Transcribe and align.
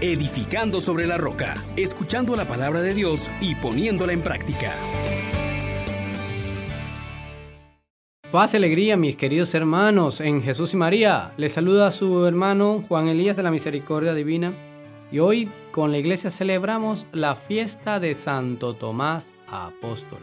edificando 0.00 0.80
sobre 0.80 1.06
la 1.06 1.18
roca, 1.18 1.54
escuchando 1.76 2.34
la 2.36 2.46
palabra 2.46 2.80
de 2.80 2.94
Dios 2.94 3.30
y 3.40 3.54
poniéndola 3.54 4.12
en 4.12 4.22
práctica. 4.22 4.72
Paz 8.32 8.54
y 8.54 8.58
alegría, 8.58 8.96
mis 8.96 9.16
queridos 9.16 9.52
hermanos, 9.54 10.20
en 10.20 10.40
Jesús 10.40 10.72
y 10.72 10.76
María. 10.76 11.32
Les 11.36 11.52
saluda 11.52 11.90
su 11.90 12.26
hermano 12.26 12.84
Juan 12.86 13.08
Elías 13.08 13.36
de 13.36 13.42
la 13.42 13.50
Misericordia 13.50 14.14
Divina. 14.14 14.52
Y 15.10 15.18
hoy 15.18 15.50
con 15.72 15.90
la 15.90 15.98
iglesia 15.98 16.30
celebramos 16.30 17.06
la 17.12 17.34
fiesta 17.34 17.98
de 17.98 18.14
Santo 18.14 18.74
Tomás 18.74 19.32
Apóstol, 19.48 20.20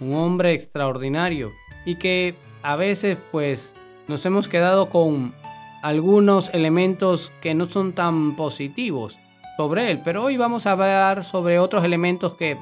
un 0.00 0.14
hombre 0.14 0.54
extraordinario 0.54 1.52
y 1.84 1.96
que 1.96 2.34
a 2.62 2.76
veces 2.76 3.18
pues 3.30 3.74
nos 4.08 4.24
hemos 4.24 4.48
quedado 4.48 4.88
con 4.88 5.34
algunos 5.82 6.50
elementos 6.52 7.32
que 7.40 7.54
no 7.54 7.68
son 7.68 7.92
tan 7.92 8.36
positivos 8.36 9.16
sobre 9.56 9.90
él, 9.90 10.00
pero 10.04 10.24
hoy 10.24 10.36
vamos 10.36 10.66
a 10.66 10.72
hablar 10.72 11.24
sobre 11.24 11.58
otros 11.58 11.84
elementos 11.84 12.34
que 12.34 12.56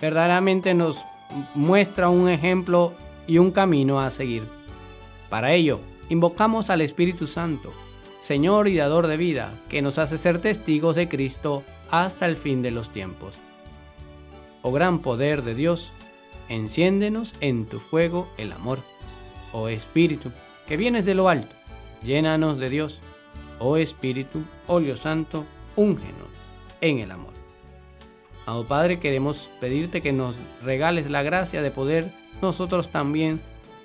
verdaderamente 0.00 0.74
nos 0.74 1.04
muestra 1.54 2.08
un 2.08 2.28
ejemplo 2.28 2.92
y 3.26 3.38
un 3.38 3.50
camino 3.50 4.00
a 4.00 4.10
seguir. 4.10 4.44
Para 5.28 5.52
ello, 5.52 5.80
invocamos 6.08 6.70
al 6.70 6.80
Espíritu 6.80 7.26
Santo, 7.26 7.72
Señor 8.20 8.68
y 8.68 8.76
dador 8.76 9.06
de 9.06 9.16
vida, 9.16 9.52
que 9.68 9.82
nos 9.82 9.98
hace 9.98 10.18
ser 10.18 10.40
testigos 10.40 10.96
de 10.96 11.08
Cristo 11.08 11.62
hasta 11.90 12.26
el 12.26 12.36
fin 12.36 12.62
de 12.62 12.70
los 12.70 12.90
tiempos. 12.90 13.34
Oh 14.62 14.72
gran 14.72 14.98
poder 14.98 15.42
de 15.42 15.54
Dios, 15.54 15.90
enciéndenos 16.48 17.32
en 17.40 17.66
tu 17.66 17.78
fuego 17.78 18.28
el 18.36 18.52
amor. 18.52 18.80
Oh 19.52 19.68
Espíritu, 19.68 20.30
que 20.66 20.76
vienes 20.76 21.04
de 21.04 21.14
lo 21.14 21.28
alto, 21.28 21.54
llénanos 22.02 22.58
de 22.58 22.68
Dios. 22.68 22.98
Oh 23.58 23.76
Espíritu, 23.76 24.42
óleo 24.66 24.96
santo, 24.96 25.44
úngenos 25.76 26.28
en 26.80 26.98
el 26.98 27.10
amor. 27.10 27.32
Amado 28.46 28.64
Padre, 28.64 28.98
queremos 28.98 29.50
pedirte 29.60 30.00
que 30.00 30.12
nos 30.12 30.34
regales 30.62 31.10
la 31.10 31.22
gracia 31.22 31.62
de 31.62 31.70
poder 31.70 32.10
nosotros 32.40 32.88
también 32.88 33.40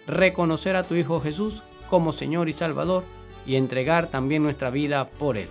reconocer 0.08 0.76
a 0.76 0.84
tu 0.84 0.96
Hijo 0.96 1.20
Jesús 1.20 1.62
como 1.90 2.14
Señor 2.14 2.50
y 2.50 2.54
Salvador 2.54 3.04
y 3.46 3.56
entregar 3.56 4.08
también 4.08 4.44
nuestra 4.44 4.70
vida 4.70 5.08
por 5.08 5.38
Él. 5.38 5.50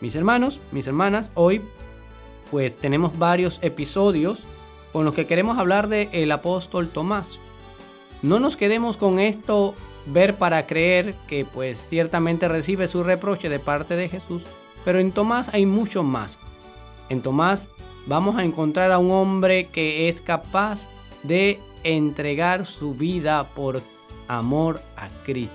Mis 0.00 0.14
hermanos, 0.14 0.60
mis 0.72 0.86
hermanas, 0.86 1.30
hoy 1.34 1.60
pues 2.50 2.74
tenemos 2.76 3.18
varios 3.18 3.58
episodios 3.62 4.42
con 4.92 5.04
los 5.04 5.14
que 5.14 5.26
queremos 5.26 5.58
hablar 5.58 5.88
de 5.88 6.08
el 6.12 6.32
apóstol 6.32 6.88
Tomás. 6.88 7.26
No 8.22 8.40
nos 8.40 8.56
quedemos 8.56 8.96
con 8.96 9.20
esto 9.20 9.74
ver 10.12 10.34
para 10.34 10.66
creer 10.66 11.14
que 11.26 11.44
pues 11.44 11.84
ciertamente 11.88 12.48
recibe 12.48 12.88
su 12.88 13.02
reproche 13.02 13.48
de 13.48 13.58
parte 13.58 13.96
de 13.96 14.08
Jesús, 14.08 14.42
pero 14.84 14.98
en 14.98 15.12
Tomás 15.12 15.50
hay 15.52 15.66
mucho 15.66 16.02
más. 16.02 16.38
En 17.08 17.22
Tomás 17.22 17.68
vamos 18.06 18.36
a 18.36 18.44
encontrar 18.44 18.92
a 18.92 18.98
un 18.98 19.10
hombre 19.10 19.66
que 19.66 20.08
es 20.08 20.20
capaz 20.20 20.88
de 21.22 21.58
entregar 21.84 22.66
su 22.66 22.94
vida 22.94 23.44
por 23.44 23.82
amor 24.28 24.80
a 24.96 25.08
Cristo. 25.24 25.52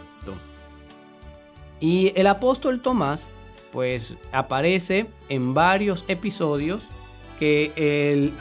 Y 1.80 2.14
el 2.16 2.28
apóstol 2.28 2.82
Tomás 2.82 3.28
pues 3.72 4.14
aparece 4.32 5.08
en 5.30 5.54
varios 5.54 6.06
episodios 6.08 6.84
que 7.40 7.72
el 7.76 8.34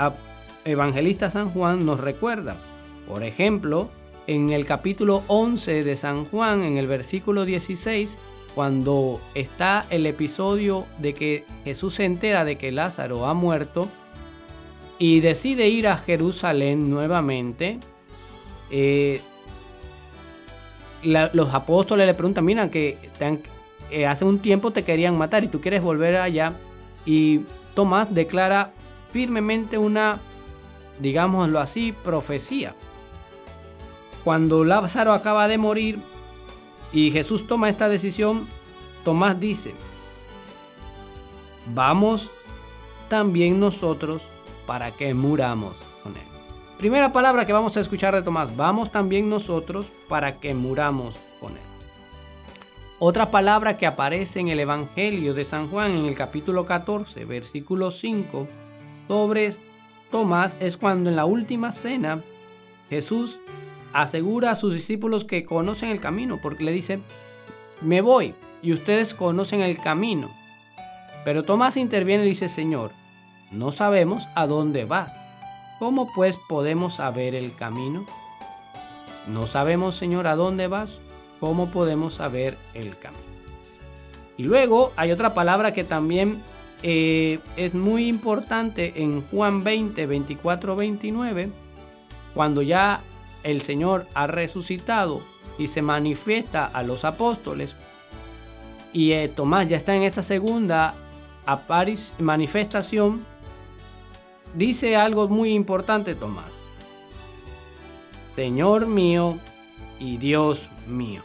evangelista 0.65 1.31
San 1.31 1.51
Juan 1.51 1.87
nos 1.87 1.99
recuerda. 1.99 2.57
Por 3.09 3.25
ejemplo, 3.25 3.91
en 4.27 4.51
el 4.51 4.67
capítulo 4.67 5.23
11 5.27 5.85
de 5.85 5.97
San 5.97 6.25
Juan, 6.27 6.63
en 6.63 6.79
el 6.79 6.87
versículo 6.87 7.45
16, 7.45 8.17
cuando 8.55 9.21
está 9.35 9.87
el 9.91 10.07
episodio 10.07 10.87
de 10.99 11.15
que 11.15 11.45
Jesús 11.65 11.95
se 11.95 12.05
entera 12.05 12.45
de 12.45 12.57
que 12.59 12.73
Lázaro 12.73 13.27
ha 13.27 13.35
muerto 13.35 13.89
y 14.99 15.21
decide 15.21 15.69
ir 15.69 15.89
a 15.89 15.97
Jerusalén 15.97 16.91
nuevamente, 16.91 17.79
eh, 18.71 19.21
los 21.03 21.53
apóstoles 21.53 22.07
le 22.07 22.15
preguntan, 22.15 22.45
mira, 22.45 22.71
que 22.71 22.97
eh, 23.91 24.07
hace 24.07 24.25
un 24.25 24.39
tiempo 24.39 24.71
te 24.71 24.85
querían 24.85 25.19
matar 25.19 25.45
y 25.45 25.49
tú 25.49 25.61
quieres 25.61 25.83
volver 25.83 26.17
allá. 26.17 26.53
Y 27.05 27.41
Tomás 27.75 28.15
declara 28.15 28.71
firmemente 29.11 29.79
una, 29.79 30.21
digámoslo 31.01 31.59
así, 31.59 31.93
profecía. 32.05 32.75
Cuando 34.25 34.65
Lázaro 34.65 35.13
acaba 35.13 35.49
de 35.49 35.59
morir 35.59 35.99
y 36.93 37.11
Jesús 37.11 37.47
toma 37.47 37.69
esta 37.69 37.89
decisión, 37.89 38.47
Tomás 39.05 39.41
dice, 39.41 39.75
vamos 41.75 42.31
también 43.09 43.59
nosotros 43.59 44.23
para 44.67 44.93
que 44.93 45.13
muramos 45.13 45.75
con 46.03 46.13
él. 46.13 46.23
Primera 46.79 47.13
palabra 47.13 47.47
que 47.47 47.53
vamos 47.53 47.77
a 47.77 47.81
escuchar 47.81 48.15
de 48.15 48.23
Tomás, 48.23 48.57
vamos 48.57 48.93
también 48.93 49.29
nosotros 49.29 49.87
para 50.09 50.39
que 50.39 50.55
muramos 50.55 51.17
con 51.41 51.53
él. 51.53 51.63
Otra 53.01 53.33
palabra 53.33 53.77
que 53.77 53.87
aparece 53.87 54.39
en 54.39 54.49
el 54.49 54.61
Evangelio 54.61 55.35
de 55.35 55.45
San 55.45 55.69
Juan 55.69 55.91
en 55.91 56.05
el 56.05 56.15
capítulo 56.15 56.65
14, 56.65 57.25
versículo 57.25 57.91
5, 57.91 58.47
sobre 59.09 59.55
Tomás 60.13 60.57
es 60.61 60.77
cuando 60.77 61.11
en 61.11 61.17
la 61.17 61.25
última 61.25 61.73
cena 61.73 62.23
Jesús 62.89 63.41
asegura 63.93 64.51
a 64.51 64.55
sus 64.55 64.75
discípulos 64.75 65.25
que 65.25 65.45
conocen 65.45 65.91
el 65.91 66.01
camino, 66.01 66.39
porque 66.43 66.65
le 66.65 66.73
dice, 66.73 67.01
me 67.81 68.01
voy 68.01 68.35
y 68.63 68.73
ustedes 68.73 69.15
conocen 69.15 69.61
el 69.61 69.79
camino. 69.79 70.31
Pero 71.25 71.43
Tomás 71.43 71.77
interviene 71.77 72.25
y 72.25 72.31
dice, 72.31 72.49
Señor, 72.49 72.91
no 73.51 73.73
sabemos 73.73 74.29
a 74.35 74.47
dónde 74.47 74.85
vas. 74.85 75.13
¿Cómo 75.79 76.13
pues 76.15 76.37
podemos 76.49 76.97
saber 76.97 77.35
el 77.35 77.55
camino? 77.55 78.07
No 79.29 79.47
sabemos, 79.47 79.97
Señor, 79.97 80.27
a 80.27 80.37
dónde 80.37 80.67
vas. 80.67 80.93
¿Cómo 81.41 81.71
podemos 81.71 82.15
saber 82.15 82.57
el 82.75 82.97
camino? 82.97 83.23
Y 84.37 84.45
luego 84.45 84.93
hay 84.97 85.13
otra 85.13 85.35
palabra 85.35 85.75
que 85.75 85.85
también 85.85 86.41
eh, 86.83 87.41
es 87.57 87.75
muy 87.75 88.09
importante 88.09 89.03
en 89.03 89.23
Juan 89.23 89.63
20, 89.63 90.07
24, 90.07 90.77
29, 90.77 91.49
cuando 92.35 92.63
ya 92.63 93.01
el 93.43 93.63
Señor 93.63 94.07
ha 94.15 94.27
resucitado 94.27 95.21
y 95.59 95.69
se 95.69 95.83
manifiesta 95.83 96.67
a 96.67 96.83
los 96.83 97.05
apóstoles. 97.05 97.75
Y 98.93 99.13
eh, 99.13 99.29
Tomás 99.29 99.69
ya 99.69 99.77
está 99.77 99.95
en 99.95 100.03
esta 100.03 100.23
segunda 100.23 100.95
manifestación. 102.19 103.25
Dice 104.55 104.97
algo 104.97 105.29
muy 105.29 105.51
importante 105.53 106.15
Tomás. 106.15 106.51
Señor 108.37 108.87
mío 108.87 109.39
y 109.99 110.17
Dios 110.17 110.69
mío. 110.87 111.23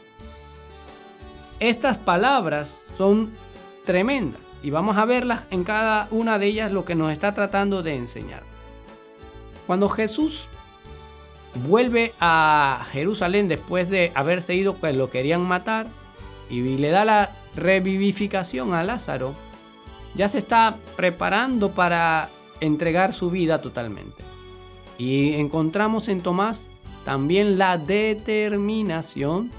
Estas 1.59 1.97
palabras 1.97 2.73
son 2.97 3.31
tremendas 3.85 4.41
y 4.61 4.69
vamos 4.69 4.97
a 4.97 5.05
verlas 5.05 5.43
en 5.49 5.63
cada 5.63 6.07
una 6.11 6.37
de 6.37 6.47
ellas 6.47 6.71
lo 6.71 6.85
que 6.85 6.95
nos 6.95 7.11
está 7.11 7.33
tratando 7.33 7.83
de 7.83 7.95
enseñar. 7.95 8.43
Cuando 9.65 9.89
Jesús 9.89 10.47
vuelve 11.57 12.13
a 12.19 12.85
Jerusalén 12.91 13.47
después 13.47 13.89
de 13.89 14.11
haberse 14.15 14.55
ido, 14.55 14.75
pues 14.75 14.95
lo 14.95 15.09
querían 15.09 15.41
matar, 15.41 15.87
y 16.49 16.77
le 16.77 16.89
da 16.89 17.05
la 17.05 17.31
revivificación 17.55 18.73
a 18.73 18.83
Lázaro, 18.83 19.33
ya 20.15 20.29
se 20.29 20.39
está 20.39 20.77
preparando 20.95 21.71
para 21.71 22.29
entregar 22.59 23.13
su 23.13 23.29
vida 23.29 23.61
totalmente. 23.61 24.23
Y 24.97 25.33
encontramos 25.33 26.07
en 26.07 26.21
Tomás 26.21 26.63
también 27.05 27.57
la 27.57 27.77
determinación 27.77 29.51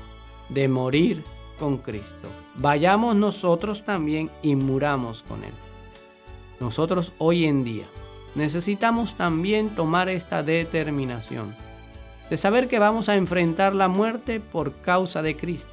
de 0.48 0.68
morir 0.68 1.22
con 1.58 1.78
Cristo. 1.78 2.28
Vayamos 2.56 3.14
nosotros 3.14 3.84
también 3.84 4.30
y 4.42 4.56
muramos 4.56 5.22
con 5.22 5.44
Él. 5.44 5.52
Nosotros 6.60 7.12
hoy 7.18 7.44
en 7.44 7.62
día 7.62 7.84
necesitamos 8.34 9.16
también 9.16 9.70
tomar 9.70 10.08
esta 10.08 10.42
determinación 10.42 11.54
de 12.30 12.36
saber 12.36 12.68
que 12.68 12.78
vamos 12.78 13.08
a 13.08 13.16
enfrentar 13.16 13.74
la 13.74 13.88
muerte 13.88 14.40
por 14.40 14.74
causa 14.76 15.22
de 15.22 15.36
Cristo 15.36 15.68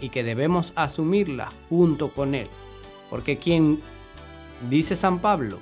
y 0.00 0.08
que 0.08 0.24
debemos 0.24 0.72
asumirla 0.76 1.50
junto 1.68 2.08
con 2.08 2.34
Él. 2.34 2.48
Porque 3.10 3.38
quien, 3.38 3.80
dice 4.68 4.96
San 4.96 5.18
Pablo, 5.18 5.58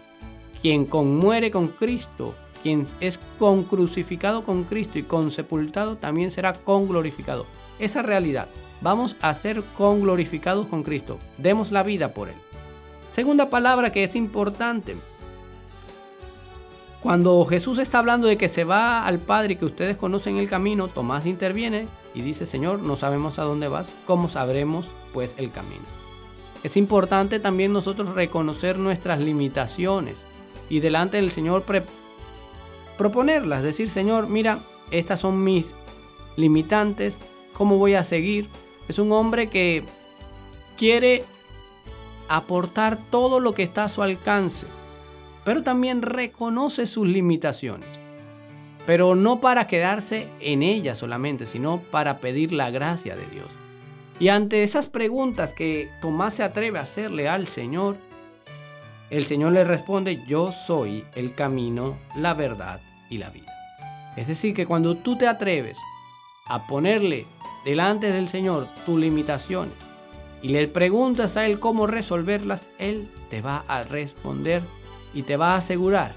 quien 0.61 0.87
conmuere 0.87 1.51
con 1.51 1.69
Cristo, 1.69 2.35
quien 2.63 2.87
es 3.01 3.19
con 3.39 3.65
crucificado 3.65 4.45
con 4.45 4.65
Cristo 4.65 4.99
y 4.99 5.03
con 5.03 5.31
sepultado, 5.31 5.97
también 5.97 6.31
será 6.31 6.53
con 6.53 6.87
glorificado. 6.87 7.47
Esa 7.79 8.03
realidad, 8.03 8.49
vamos 8.81 9.17
a 9.21 9.35
ser 9.35 9.63
con 9.77 10.01
glorificados 10.01 10.69
con 10.69 10.83
Cristo. 10.83 11.19
Demos 11.39 11.73
la 11.73 11.83
vida 11.83 12.15
por 12.15 12.29
Él. 12.29 12.37
Segunda 13.15 13.51
palabra 13.51 13.93
que 13.93 14.05
es 14.05 14.17
importante, 14.17 14.97
cuando 17.03 17.45
Jesús 17.47 17.79
está 17.79 17.99
hablando 17.99 18.29
de 18.29 18.37
que 18.37 18.49
se 18.49 18.63
va 18.63 19.05
al 19.05 19.19
Padre 19.19 19.55
y 19.55 19.57
que 19.57 19.65
ustedes 19.65 19.97
conocen 19.97 20.37
el 20.37 20.49
camino, 20.49 20.87
Tomás 20.87 21.27
interviene 21.27 21.89
y 22.15 22.21
dice, 22.21 22.47
Señor, 22.47 22.79
no 22.79 22.95
sabemos 22.95 23.41
a 23.41 23.43
dónde 23.43 23.67
vas, 23.67 23.89
¿cómo 24.07 24.31
sabremos 24.31 24.87
pues 25.13 25.35
el 25.37 25.51
camino? 25.51 25.83
Es 26.63 26.77
importante 26.77 27.41
también 27.41 27.73
nosotros 27.73 28.15
reconocer 28.15 28.79
nuestras 28.79 29.19
limitaciones 29.19 30.15
y 30.71 30.79
delante 30.79 31.17
del 31.17 31.33
Señor 31.33 31.65
proponerlas, 32.97 33.65
decir, 33.65 33.91
Señor, 33.91 34.29
mira, 34.29 34.61
estas 34.93 35.19
son 35.19 35.43
mis 35.43 35.75
limitantes, 36.37 37.19
¿cómo 37.53 37.79
voy 37.79 37.95
a 37.95 38.05
seguir? 38.05 38.49
Es 38.87 39.01
un 39.01 39.11
hombre 39.11 39.49
que 39.49 39.83
quiere 40.79 41.25
aportar 42.29 42.97
todo 43.11 43.41
lo 43.41 43.55
que 43.55 43.65
está 43.65 43.85
a 43.85 43.89
su 43.89 44.03
alcance, 44.03 44.67
pero 45.45 45.63
también 45.63 46.03
reconoce 46.03 46.87
sus 46.87 47.07
limitaciones. 47.07 47.89
Pero 48.87 49.15
no 49.15 49.41
para 49.41 49.67
quedarse 49.67 50.29
en 50.41 50.63
ellas 50.63 50.99
solamente, 50.99 51.47
sino 51.47 51.79
para 51.79 52.19
pedir 52.19 52.53
la 52.53 52.71
gracia 52.71 53.15
de 53.15 53.27
Dios. 53.27 53.47
Y 54.19 54.29
ante 54.29 54.63
esas 54.63 54.87
preguntas 54.87 55.53
que 55.53 55.89
Tomás 56.01 56.35
se 56.35 56.43
atreve 56.43 56.79
a 56.79 56.83
hacerle 56.83 57.29
al 57.29 57.47
Señor, 57.47 57.97
el 59.11 59.25
Señor 59.25 59.53
le 59.53 59.65
responde, 59.65 60.21
yo 60.27 60.53
soy 60.53 61.05
el 61.15 61.35
camino, 61.35 61.99
la 62.17 62.35
verdad 62.35 62.81
y 63.11 63.19
la 63.19 63.31
vida. 63.31 63.53
Es 64.17 64.27
decir, 64.27 64.55
que 64.55 64.67
cuando 64.67 64.97
tú 64.97 65.17
te 65.17 65.27
atreves 65.27 65.79
a 66.47 66.67
ponerle 66.67 67.27
delante 67.65 68.13
del 68.13 68.29
Señor 68.29 68.67
tus 68.85 68.99
limitaciones 68.99 69.75
y 70.43 70.49
le 70.49 70.67
preguntas 70.69 71.37
a 71.37 71.47
Él 71.47 71.61
cómo 71.61 71.87
resolverlas, 71.87 72.69
Él 72.79 73.09
te 73.31 73.43
va 73.43 73.65
a 73.69 73.83
responder 73.83 74.63
y 75.15 75.23
te 75.23 75.37
va 75.37 75.55
a 75.55 75.59
asegurar 75.59 76.13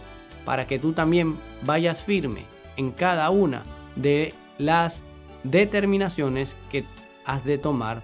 para 0.45 0.65
que 0.65 0.79
tú 0.79 0.93
también 0.93 1.35
vayas 1.63 2.01
firme 2.01 2.45
en 2.77 2.91
cada 2.91 3.29
una 3.29 3.63
de 3.95 4.33
las 4.57 5.01
determinaciones 5.43 6.55
que 6.71 6.83
has 7.25 7.43
de 7.45 7.57
tomar 7.57 8.01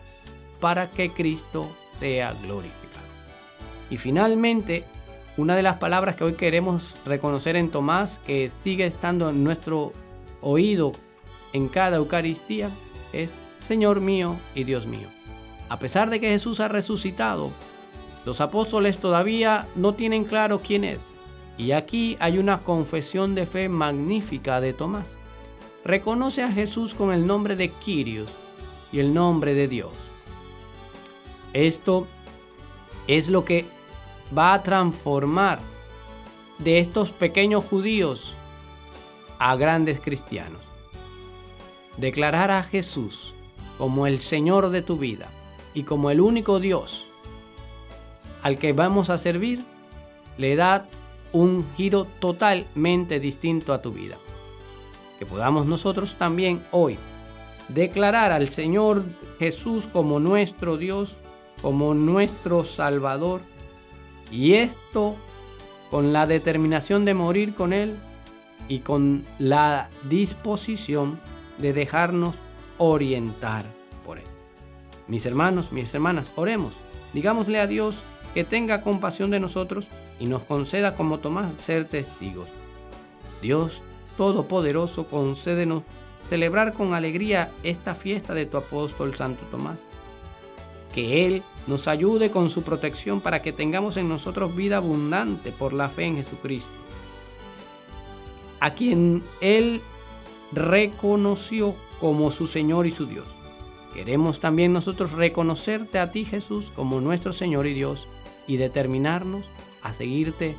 para 0.59 0.89
que 0.89 1.09
Cristo 1.09 1.69
sea 1.99 2.33
glorificado. 2.33 2.81
Y 3.89 3.97
finalmente, 3.97 4.85
una 5.37 5.55
de 5.55 5.63
las 5.63 5.77
palabras 5.77 6.15
que 6.15 6.23
hoy 6.23 6.33
queremos 6.33 6.95
reconocer 7.05 7.55
en 7.55 7.69
Tomás, 7.69 8.19
que 8.25 8.51
sigue 8.63 8.85
estando 8.85 9.29
en 9.29 9.43
nuestro 9.43 9.93
oído 10.41 10.91
en 11.53 11.67
cada 11.67 11.97
Eucaristía, 11.97 12.69
es 13.13 13.31
Señor 13.67 14.01
mío 14.01 14.37
y 14.55 14.63
Dios 14.63 14.87
mío. 14.87 15.07
A 15.69 15.77
pesar 15.77 16.09
de 16.09 16.19
que 16.19 16.29
Jesús 16.29 16.59
ha 16.59 16.67
resucitado, 16.67 17.51
los 18.25 18.39
apóstoles 18.39 18.97
todavía 18.97 19.67
no 19.75 19.93
tienen 19.93 20.25
claro 20.25 20.59
quién 20.59 20.83
es. 20.83 20.99
Y 21.57 21.71
aquí 21.71 22.17
hay 22.19 22.37
una 22.37 22.59
confesión 22.59 23.35
de 23.35 23.45
fe 23.45 23.69
magnífica 23.69 24.61
de 24.61 24.73
Tomás. 24.73 25.09
Reconoce 25.83 26.43
a 26.43 26.51
Jesús 26.51 26.93
con 26.93 27.11
el 27.11 27.25
nombre 27.25 27.55
de 27.55 27.69
Quirios 27.69 28.29
y 28.91 28.99
el 28.99 29.13
nombre 29.13 29.53
de 29.53 29.67
Dios. 29.67 29.93
Esto 31.53 32.07
es 33.07 33.27
lo 33.27 33.43
que 33.43 33.65
va 34.35 34.53
a 34.53 34.63
transformar 34.63 35.59
de 36.59 36.79
estos 36.79 37.09
pequeños 37.09 37.65
judíos 37.65 38.35
a 39.39 39.55
grandes 39.55 39.99
cristianos. 39.99 40.61
Declarar 41.97 42.51
a 42.51 42.63
Jesús 42.63 43.33
como 43.77 44.05
el 44.05 44.19
Señor 44.19 44.69
de 44.69 44.83
tu 44.83 44.97
vida 44.97 45.27
y 45.73 45.83
como 45.83 46.11
el 46.11 46.21
único 46.21 46.59
Dios 46.59 47.07
al 48.43 48.57
que 48.57 48.73
vamos 48.73 49.09
a 49.09 49.17
servir, 49.17 49.63
le 50.37 50.55
da 50.55 50.85
un 51.33 51.65
giro 51.75 52.05
totalmente 52.19 53.19
distinto 53.19 53.73
a 53.73 53.81
tu 53.81 53.91
vida. 53.91 54.15
Que 55.19 55.25
podamos 55.25 55.65
nosotros 55.65 56.15
también 56.17 56.61
hoy 56.71 56.97
declarar 57.69 58.31
al 58.31 58.49
Señor 58.49 59.03
Jesús 59.39 59.87
como 59.87 60.19
nuestro 60.19 60.77
Dios, 60.77 61.17
como 61.61 61.93
nuestro 61.93 62.63
Salvador, 62.63 63.41
y 64.31 64.53
esto 64.53 65.15
con 65.89 66.13
la 66.13 66.25
determinación 66.25 67.05
de 67.05 67.13
morir 67.13 67.53
con 67.53 67.73
Él 67.73 67.95
y 68.67 68.79
con 68.79 69.23
la 69.39 69.89
disposición 70.09 71.19
de 71.57 71.73
dejarnos 71.73 72.35
orientar 72.77 73.65
por 74.05 74.17
Él. 74.17 74.23
Mis 75.07 75.25
hermanos, 75.25 75.71
mis 75.71 75.93
hermanas, 75.93 76.31
oremos. 76.35 76.73
Digámosle 77.13 77.59
a 77.59 77.67
Dios 77.67 78.01
que 78.33 78.43
tenga 78.43 78.81
compasión 78.81 79.29
de 79.31 79.39
nosotros 79.39 79.87
y 80.19 80.25
nos 80.25 80.43
conceda 80.43 80.95
como 80.95 81.19
Tomás 81.19 81.53
ser 81.59 81.85
testigos. 81.85 82.47
Dios 83.41 83.81
Todopoderoso, 84.17 85.07
concédenos 85.07 85.83
celebrar 86.29 86.73
con 86.73 86.93
alegría 86.93 87.49
esta 87.63 87.95
fiesta 87.95 88.33
de 88.33 88.45
tu 88.45 88.57
apóstol 88.57 89.15
Santo 89.15 89.43
Tomás. 89.49 89.77
Que 90.93 91.25
Él 91.25 91.43
nos 91.67 91.87
ayude 91.87 92.31
con 92.31 92.49
su 92.49 92.63
protección 92.63 93.21
para 93.21 93.41
que 93.41 93.53
tengamos 93.53 93.97
en 93.97 94.09
nosotros 94.09 94.55
vida 94.55 94.77
abundante 94.77 95.51
por 95.51 95.73
la 95.73 95.89
fe 95.89 96.05
en 96.05 96.17
Jesucristo, 96.17 96.69
a 98.59 98.71
quien 98.71 99.23
Él 99.39 99.81
reconoció 100.51 101.73
como 102.01 102.29
su 102.31 102.45
Señor 102.47 102.85
y 102.87 102.91
su 102.91 103.05
Dios. 103.05 103.25
Queremos 103.93 104.39
también 104.39 104.73
nosotros 104.73 105.13
reconocerte 105.13 105.99
a 105.99 106.11
ti 106.11 106.25
Jesús 106.25 106.71
como 106.75 106.99
nuestro 106.99 107.33
Señor 107.33 107.67
y 107.67 107.73
Dios 107.73 108.07
y 108.51 108.57
determinarnos 108.57 109.45
a 109.81 109.93
seguirte 109.93 110.55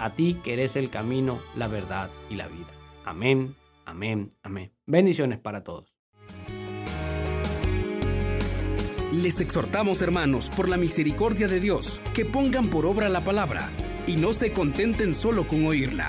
a 0.00 0.10
ti 0.10 0.36
que 0.42 0.54
eres 0.54 0.74
el 0.74 0.90
camino, 0.90 1.38
la 1.56 1.68
verdad 1.68 2.10
y 2.28 2.34
la 2.34 2.48
vida. 2.48 2.66
Amén, 3.04 3.54
amén, 3.84 4.34
amén. 4.42 4.72
Bendiciones 4.86 5.38
para 5.38 5.62
todos. 5.62 5.94
Les 9.12 9.40
exhortamos, 9.40 10.02
hermanos, 10.02 10.50
por 10.56 10.68
la 10.68 10.76
misericordia 10.76 11.46
de 11.46 11.60
Dios, 11.60 12.00
que 12.12 12.24
pongan 12.24 12.70
por 12.70 12.86
obra 12.86 13.08
la 13.08 13.22
palabra 13.22 13.68
y 14.04 14.16
no 14.16 14.32
se 14.32 14.52
contenten 14.52 15.14
solo 15.14 15.46
con 15.46 15.64
oírla. 15.64 16.08